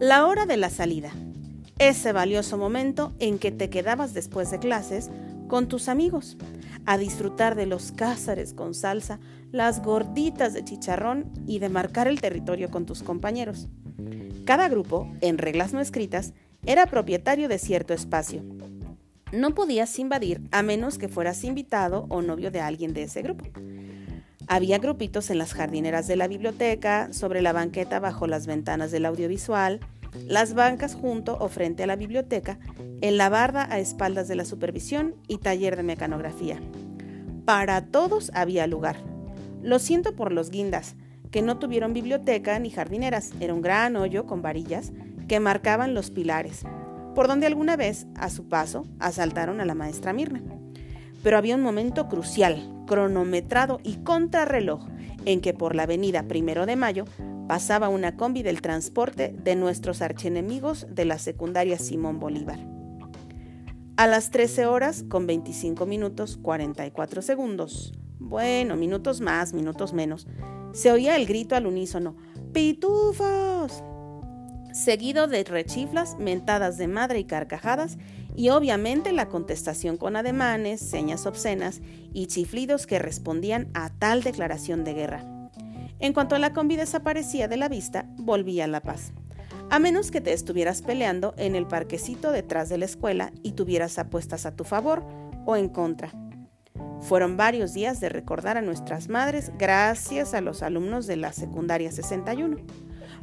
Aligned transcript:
La 0.00 0.26
hora 0.26 0.44
de 0.44 0.56
la 0.56 0.70
salida. 0.70 1.12
Ese 1.78 2.12
valioso 2.12 2.58
momento 2.58 3.14
en 3.20 3.38
que 3.38 3.52
te 3.52 3.70
quedabas 3.70 4.12
después 4.12 4.50
de 4.50 4.58
clases 4.58 5.08
con 5.46 5.68
tus 5.68 5.88
amigos 5.88 6.36
a 6.84 6.98
disfrutar 6.98 7.54
de 7.54 7.66
los 7.66 7.92
cázares 7.92 8.54
con 8.54 8.74
salsa, 8.74 9.20
las 9.52 9.82
gorditas 9.84 10.52
de 10.52 10.64
chicharrón 10.64 11.32
y 11.46 11.60
de 11.60 11.68
marcar 11.68 12.08
el 12.08 12.20
territorio 12.20 12.72
con 12.72 12.86
tus 12.86 13.04
compañeros. 13.04 13.68
Cada 14.44 14.68
grupo, 14.68 15.08
en 15.20 15.38
reglas 15.38 15.72
no 15.72 15.80
escritas, 15.80 16.34
era 16.66 16.86
propietario 16.86 17.48
de 17.48 17.60
cierto 17.60 17.94
espacio. 17.94 18.42
No 19.32 19.54
podías 19.54 19.96
invadir 20.00 20.40
a 20.50 20.62
menos 20.62 20.98
que 20.98 21.08
fueras 21.08 21.44
invitado 21.44 22.06
o 22.08 22.20
novio 22.20 22.50
de 22.50 22.60
alguien 22.60 22.94
de 22.94 23.04
ese 23.04 23.22
grupo. 23.22 23.44
Había 24.54 24.78
grupitos 24.78 25.30
en 25.30 25.38
las 25.38 25.52
jardineras 25.52 26.06
de 26.06 26.14
la 26.14 26.28
biblioteca, 26.28 27.12
sobre 27.12 27.42
la 27.42 27.52
banqueta 27.52 27.98
bajo 27.98 28.28
las 28.28 28.46
ventanas 28.46 28.92
del 28.92 29.04
audiovisual, 29.04 29.80
las 30.28 30.54
bancas 30.54 30.94
junto 30.94 31.36
o 31.40 31.48
frente 31.48 31.82
a 31.82 31.88
la 31.88 31.96
biblioteca, 31.96 32.60
en 33.00 33.16
la 33.16 33.28
barda 33.30 33.66
a 33.68 33.80
espaldas 33.80 34.28
de 34.28 34.36
la 34.36 34.44
supervisión 34.44 35.16
y 35.26 35.38
taller 35.38 35.74
de 35.74 35.82
mecanografía. 35.82 36.60
Para 37.44 37.86
todos 37.86 38.30
había 38.32 38.68
lugar. 38.68 38.98
Lo 39.60 39.80
siento 39.80 40.14
por 40.14 40.30
los 40.30 40.50
guindas, 40.50 40.94
que 41.32 41.42
no 41.42 41.58
tuvieron 41.58 41.92
biblioteca 41.92 42.56
ni 42.60 42.70
jardineras, 42.70 43.32
era 43.40 43.54
un 43.54 43.60
gran 43.60 43.96
hoyo 43.96 44.24
con 44.24 44.40
varillas 44.40 44.92
que 45.26 45.40
marcaban 45.40 45.94
los 45.94 46.12
pilares, 46.12 46.62
por 47.16 47.26
donde 47.26 47.48
alguna 47.48 47.74
vez, 47.74 48.06
a 48.14 48.30
su 48.30 48.48
paso, 48.48 48.86
asaltaron 49.00 49.60
a 49.60 49.64
la 49.64 49.74
maestra 49.74 50.12
Mirna. 50.12 50.42
Pero 51.24 51.38
había 51.38 51.56
un 51.56 51.62
momento 51.62 52.06
crucial, 52.06 52.84
cronometrado 52.86 53.80
y 53.82 53.96
contrarreloj, 53.96 54.86
en 55.24 55.40
que 55.40 55.54
por 55.54 55.74
la 55.74 55.84
avenida 55.84 56.28
Primero 56.28 56.66
de 56.66 56.76
Mayo 56.76 57.06
pasaba 57.48 57.88
una 57.88 58.16
combi 58.16 58.42
del 58.42 58.60
transporte 58.60 59.34
de 59.42 59.56
nuestros 59.56 60.02
archienemigos 60.02 60.86
de 60.90 61.06
la 61.06 61.18
secundaria 61.18 61.78
Simón 61.78 62.20
Bolívar. 62.20 62.58
A 63.96 64.06
las 64.06 64.30
13 64.30 64.66
horas 64.66 65.04
con 65.08 65.26
25 65.26 65.86
minutos 65.86 66.36
44 66.36 67.22
segundos, 67.22 67.94
bueno, 68.18 68.76
minutos 68.76 69.20
más, 69.20 69.54
minutos 69.54 69.94
menos, 69.94 70.26
se 70.72 70.92
oía 70.92 71.16
el 71.16 71.26
grito 71.26 71.56
al 71.56 71.66
unísono, 71.66 72.16
¡Pitufos! 72.52 73.82
Seguido 74.74 75.28
de 75.28 75.44
rechiflas, 75.44 76.18
mentadas 76.18 76.76
de 76.76 76.88
madre 76.88 77.20
y 77.20 77.24
carcajadas, 77.24 77.96
y 78.36 78.48
obviamente 78.48 79.12
la 79.12 79.28
contestación 79.28 79.96
con 79.96 80.16
ademanes, 80.16 80.80
señas 80.80 81.24
obscenas 81.26 81.80
y 82.12 82.26
chiflidos 82.26 82.86
que 82.86 82.98
respondían 82.98 83.68
a 83.72 83.90
tal 83.90 84.24
declaración 84.24 84.82
de 84.82 84.94
guerra. 84.94 85.24
En 86.00 86.12
cuanto 86.12 86.36
la 86.38 86.52
combi 86.52 86.74
desaparecía 86.74 87.46
de 87.46 87.56
la 87.56 87.68
vista, 87.68 88.06
volvía 88.16 88.66
la 88.66 88.80
paz. 88.80 89.12
A 89.70 89.78
menos 89.78 90.10
que 90.10 90.20
te 90.20 90.32
estuvieras 90.32 90.82
peleando 90.82 91.34
en 91.38 91.54
el 91.54 91.66
parquecito 91.66 92.32
detrás 92.32 92.68
de 92.68 92.78
la 92.78 92.84
escuela 92.84 93.32
y 93.44 93.52
tuvieras 93.52 93.98
apuestas 93.98 94.44
a 94.44 94.56
tu 94.56 94.64
favor 94.64 95.04
o 95.46 95.54
en 95.54 95.68
contra. 95.68 96.10
Fueron 97.00 97.36
varios 97.36 97.74
días 97.74 98.00
de 98.00 98.08
recordar 98.08 98.56
a 98.56 98.62
nuestras 98.62 99.08
madres 99.08 99.52
gracias 99.56 100.34
a 100.34 100.40
los 100.40 100.62
alumnos 100.62 101.06
de 101.06 101.16
la 101.16 101.32
secundaria 101.32 101.92
61. 101.92 102.56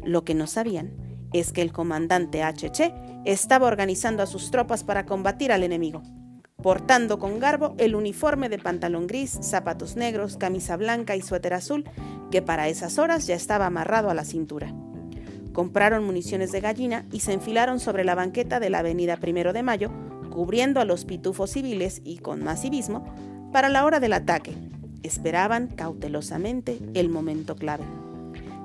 Lo 0.03 0.23
que 0.23 0.33
no 0.33 0.47
sabían 0.47 1.10
es 1.33 1.53
que 1.53 1.61
el 1.61 1.71
comandante 1.71 2.43
HC 2.43 2.93
estaba 3.25 3.67
organizando 3.67 4.23
a 4.23 4.27
sus 4.27 4.51
tropas 4.51 4.83
para 4.83 5.05
combatir 5.05 5.51
al 5.51 5.63
enemigo, 5.63 6.01
portando 6.61 7.19
con 7.19 7.39
garbo 7.39 7.75
el 7.77 7.95
uniforme 7.95 8.49
de 8.49 8.59
pantalón 8.59 9.07
gris, 9.07 9.37
zapatos 9.41 9.95
negros, 9.95 10.37
camisa 10.37 10.77
blanca 10.77 11.15
y 11.15 11.21
suéter 11.21 11.53
azul, 11.53 11.85
que 12.29 12.41
para 12.41 12.67
esas 12.67 12.97
horas 12.99 13.27
ya 13.27 13.35
estaba 13.35 13.65
amarrado 13.65 14.09
a 14.09 14.13
la 14.13 14.25
cintura. 14.25 14.73
Compraron 15.53 16.05
municiones 16.05 16.51
de 16.51 16.61
gallina 16.61 17.05
y 17.11 17.19
se 17.19 17.33
enfilaron 17.33 17.79
sobre 17.79 18.03
la 18.03 18.15
banqueta 18.15 18.59
de 18.59 18.69
la 18.69 18.79
avenida 18.79 19.17
Primero 19.17 19.53
de 19.53 19.63
Mayo, 19.63 19.91
cubriendo 20.29 20.79
a 20.79 20.85
los 20.85 21.03
pitufos 21.03 21.51
civiles 21.51 22.01
y 22.05 22.19
con 22.19 22.41
más 22.43 22.61
civismo, 22.61 23.05
para 23.51 23.67
la 23.67 23.83
hora 23.85 23.99
del 23.99 24.13
ataque. 24.13 24.55
Esperaban 25.03 25.67
cautelosamente 25.67 26.79
el 26.93 27.09
momento 27.09 27.55
clave. 27.55 27.83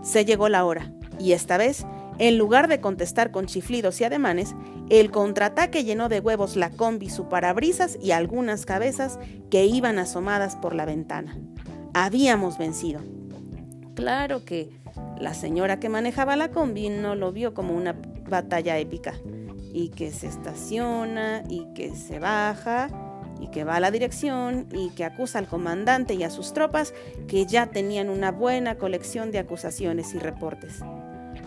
Se 0.02 0.24
llegó 0.24 0.48
la 0.48 0.64
hora, 0.64 0.92
y 1.18 1.32
esta 1.32 1.56
vez 1.56 1.84
en 2.18 2.38
lugar 2.38 2.68
de 2.68 2.80
contestar 2.80 3.30
con 3.30 3.46
chiflidos 3.46 4.00
y 4.00 4.04
ademanes, 4.04 4.54
el 4.88 5.10
contraataque 5.10 5.84
llenó 5.84 6.08
de 6.08 6.20
huevos 6.20 6.56
la 6.56 6.70
combi, 6.70 7.10
su 7.10 7.28
parabrisas 7.28 7.98
y 8.00 8.12
algunas 8.12 8.64
cabezas 8.64 9.18
que 9.50 9.66
iban 9.66 9.98
asomadas 9.98 10.56
por 10.56 10.74
la 10.74 10.84
ventana. 10.84 11.36
Habíamos 11.92 12.58
vencido. 12.58 13.00
Claro 13.94 14.44
que 14.44 14.70
la 15.18 15.34
señora 15.34 15.80
que 15.80 15.88
manejaba 15.88 16.36
la 16.36 16.50
combi 16.50 16.88
no 16.88 17.14
lo 17.14 17.32
vio 17.32 17.54
como 17.54 17.74
una 17.74 17.96
batalla 18.28 18.78
épica, 18.78 19.14
y 19.72 19.90
que 19.90 20.10
se 20.10 20.26
estaciona, 20.26 21.42
y 21.48 21.66
que 21.74 21.94
se 21.94 22.18
baja, 22.18 22.88
y 23.40 23.48
que 23.48 23.64
va 23.64 23.76
a 23.76 23.80
la 23.80 23.90
dirección, 23.90 24.68
y 24.72 24.90
que 24.90 25.04
acusa 25.04 25.38
al 25.38 25.48
comandante 25.48 26.14
y 26.14 26.22
a 26.22 26.30
sus 26.30 26.52
tropas, 26.54 26.94
que 27.28 27.44
ya 27.46 27.66
tenían 27.66 28.08
una 28.08 28.32
buena 28.32 28.76
colección 28.76 29.30
de 29.30 29.38
acusaciones 29.38 30.14
y 30.14 30.18
reportes. 30.18 30.80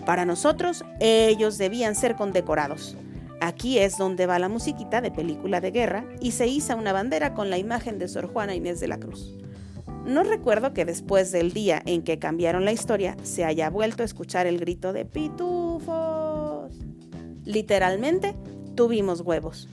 Para 0.09 0.25
nosotros, 0.25 0.83
ellos 0.99 1.59
debían 1.59 1.93
ser 1.93 2.15
condecorados. 2.15 2.97
Aquí 3.41 3.77
es 3.77 3.95
donde 3.99 4.25
va 4.25 4.39
la 4.39 4.49
musiquita 4.49 5.01
de 5.01 5.11
película 5.11 5.61
de 5.61 5.69
guerra 5.69 6.03
y 6.19 6.31
se 6.31 6.47
iza 6.47 6.75
una 6.75 6.93
bandera 6.93 7.35
con 7.35 7.51
la 7.51 7.59
imagen 7.59 7.99
de 7.99 8.07
Sor 8.07 8.25
Juana 8.25 8.55
Inés 8.55 8.79
de 8.79 8.87
la 8.87 8.97
Cruz. 8.97 9.37
No 10.07 10.23
recuerdo 10.23 10.73
que 10.73 10.83
después 10.83 11.31
del 11.31 11.53
día 11.53 11.83
en 11.85 12.01
que 12.01 12.17
cambiaron 12.17 12.65
la 12.65 12.71
historia 12.71 13.17
se 13.21 13.45
haya 13.45 13.69
vuelto 13.69 14.01
a 14.01 14.05
escuchar 14.07 14.47
el 14.47 14.57
grito 14.57 14.93
de 14.93 15.05
pitufos. 15.05 16.73
Literalmente, 17.45 18.33
tuvimos 18.73 19.21
huevos. 19.21 19.69